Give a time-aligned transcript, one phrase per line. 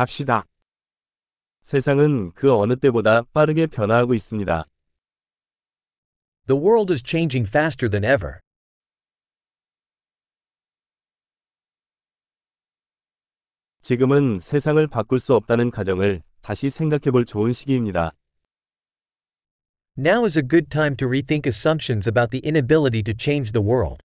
[0.00, 0.46] 갑시다.
[1.60, 4.64] 세상은 그 어느 때보다 빠르게 변화하고 있습니다.
[6.46, 8.40] The world is changing faster than ever.
[13.82, 18.12] 지금은 세상을 바꿀 수 없다는 가정을 다시 생각해 볼 좋은 시기입니다.
[19.98, 24.02] Now is a good time to rethink assumptions about the inability to change the world.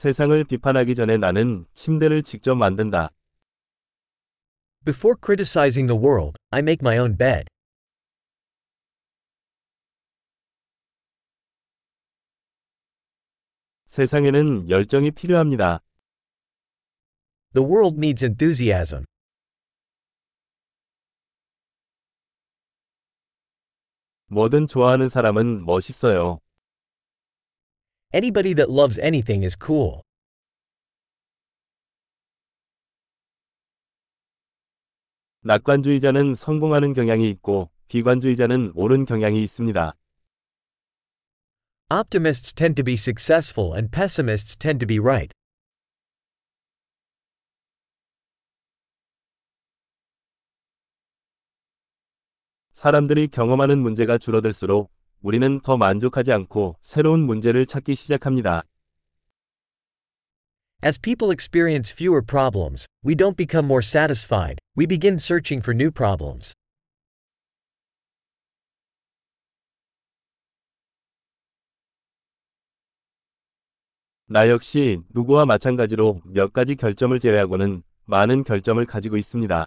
[0.00, 3.10] 세상을 비판하기 전에 나는 침대를 직접 만든다.
[4.82, 7.44] Before criticizing the world, I make my own bed.
[13.88, 15.80] 세상에는 열정이 필요합니다.
[17.52, 19.04] The world needs enthusiasm.
[24.28, 26.40] 뭐든 좋아하는 사람은 멋있어요.
[28.13, 30.01] Anybody that loves anything is cool.
[35.41, 39.93] 낙관주의자는 성공하는 경향이 있고 비관주의자는 옳은 경향이 있습니다.
[41.91, 45.31] Optimists tend to be successful and pessimists tend to be right.
[52.73, 54.91] 사람들이 경험하는 문제가 줄어들수록
[55.22, 58.62] 우리는 더 만족하지 않고 새로운 문제를 찾기 시작합니다.
[60.82, 65.90] As people experience fewer problems, we don't become more satisfied, we begin searching for new
[65.90, 66.54] problems.
[74.26, 79.66] 나 역시 누구와 마찬가지로 몇 가지 결점을 제외하고는 많은 결점을 가지고 있습니다.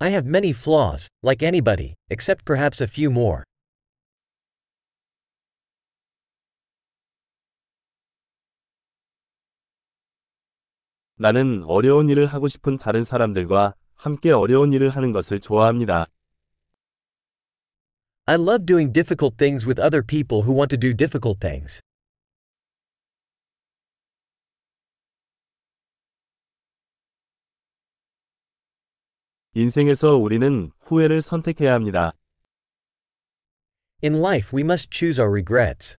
[0.00, 3.44] I have many flaws, like anybody, except perhaps a few more.
[11.18, 16.06] 나는 어려운 일을 하고 싶은 다른 사람들과 함께 어려운 일을 하는 것을 좋아합니다.
[18.26, 21.80] I love doing difficult things with other people who want to do difficult things.
[29.53, 32.13] 인생에서 우리는 후회를 선택해야 합니다.
[34.01, 35.97] In life, we must choose our regrets.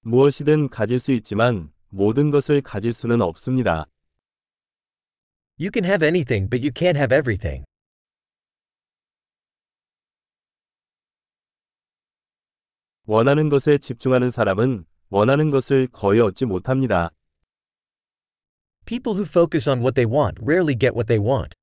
[0.00, 3.86] 무엇이든 가질 수 있지만 모든 것을 가질 수는 없습니다.
[5.60, 7.64] You can have anything, but you can't have everything.
[13.04, 17.10] 원하는 것에 집중하는 사람은 원하는 것을 거의 얻지 못합니다.
[18.88, 21.54] People who focus on what they want rarely get what they want.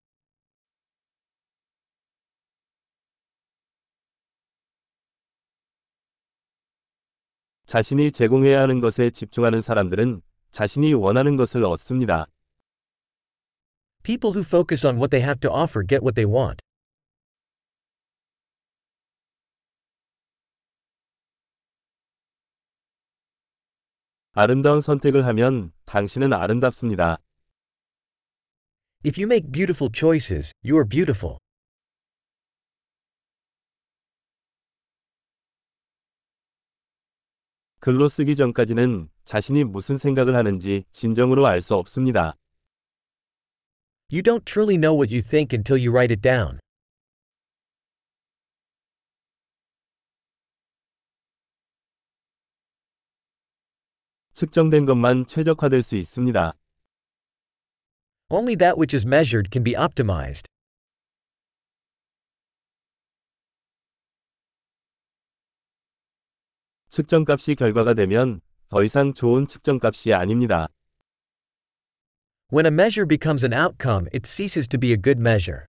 [7.66, 10.22] 자신이 제공해야 하는 것에 집중하는 사람들은
[10.52, 12.28] 자신이 원하는 것을 얻습니다.
[14.04, 16.62] People who focus on what they have to offer get what they want.
[24.34, 27.20] 아름다운 선택을 하면 당신은 아름답습니다.
[29.06, 31.38] If you make beautiful choices, you are beautiful.
[37.80, 42.36] 글로 쓰기 전까지는 자신이 무슨 생각을 하는지 진정으로 알 수 없습니다.
[44.12, 46.60] You don't truly know what you think until you write it down.
[54.36, 56.54] 측정된 것만 최적화될 수 있습니다.
[58.30, 60.50] Only that which is measured can be optimized.
[66.90, 70.68] 측정값이 결과가 되면 더 이상 좋은 측정값이 아닙니다.
[72.52, 75.66] When a measure becomes an outcome, it ceases to be a good measure.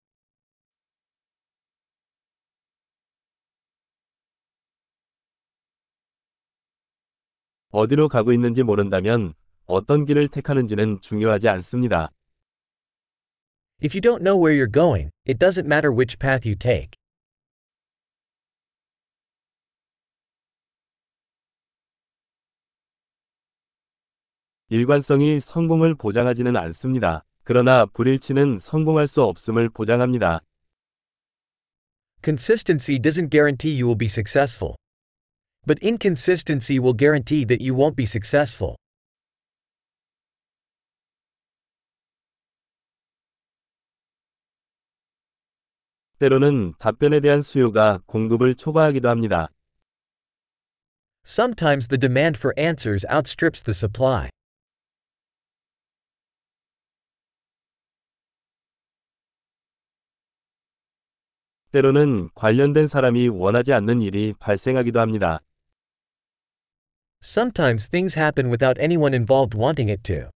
[7.76, 9.34] 어디로 가고 있는지 모른다면
[9.66, 12.10] 어떤 길을 택하는지는 중요하지 않습니다.
[13.84, 16.92] If you don't know where you're going, it doesn't matter which path you take.
[24.70, 27.24] 일관성이 성공을 보장하지는 않습니다.
[27.44, 30.40] 그러나 불일치는 성공할 수 없음을 보장합니다.
[32.24, 34.76] Consistency doesn't guarantee you will be successful.
[35.65, 38.75] But inconsistency will guarantee that you won't be successful.
[46.17, 49.49] 때로는 답변에 대한 수요가 공급을 초과하기도 합니다.
[51.25, 54.29] Sometimes the demand for answers outstrips the supply.
[61.71, 65.39] 때로는 관련된 사람이 원하지 않는 일이 발생하기도 합니다.
[67.25, 70.29] Sometimes things happen without anyone involved wanting it to.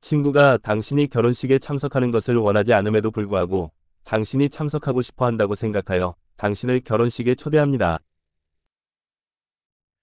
[0.00, 3.70] 친구가 당신이 결혼식에 참석하는 것을 원하지 않음에도 불구하고
[4.04, 7.98] 당신이 참석하고 싶어 한다고 생각하여 당신을 결혼식에 초대합니다.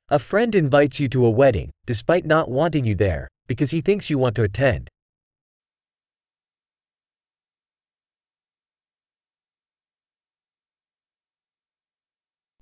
[0.09, 4.09] A friend invites you to a wedding, despite not wanting you there, because he thinks
[4.09, 4.89] you want to attend.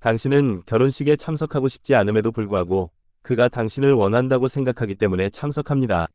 [0.01, 2.91] 당신은 결혼식에 참석하고 싶지 않음에도 불구하고
[3.23, 6.09] 그가 당신을 원한다고 생각하기 때문에 참석합니다.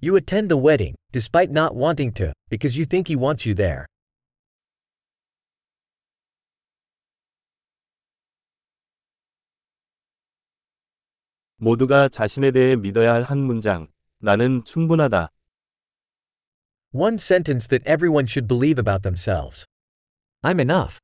[0.00, 3.86] You attend the wedding, despite not wanting to, because you think he wants you there.
[11.56, 13.88] 모두가 자신에 대해 믿어야 할 한 문장.
[14.18, 15.30] 나는 충분하다.
[16.92, 19.66] One sentence that everyone should believe about themselves.
[20.42, 21.01] I'm enough.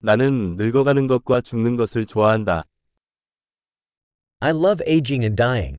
[0.00, 2.64] 나는 늙어가는 것과 죽는 것을 좋아한다.
[4.40, 5.76] I love aging and dying.